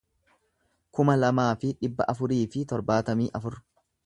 [0.99, 3.63] kuma lamaa fi dhibba afurii fi torbaatamii afur